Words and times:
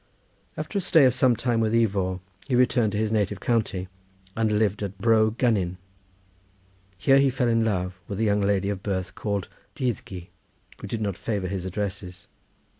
After 0.57 0.79
a 0.79 0.81
stay 0.81 1.05
of 1.05 1.13
some 1.13 1.35
time 1.35 1.59
with 1.59 1.73
Ifor 1.73 2.21
he 2.47 2.55
returned 2.55 2.91
to 2.93 2.97
his 2.97 3.11
native 3.11 3.39
county 3.39 3.87
and 4.35 4.51
lived 4.51 4.81
at 4.81 4.97
Bro 4.97 5.33
Gynnin. 5.37 5.77
Here 6.97 7.19
he 7.19 7.29
fell 7.29 7.47
in 7.47 7.63
love 7.63 8.01
with 8.07 8.19
a 8.19 8.23
young 8.23 8.41
lady 8.41 8.69
of 8.69 8.81
birth 8.81 9.13
called 9.13 9.47
Dyddgu, 9.75 10.25
who 10.81 10.87
did 10.87 11.01
not 11.01 11.19
favour 11.19 11.49
his 11.49 11.65
addresses. 11.67 12.25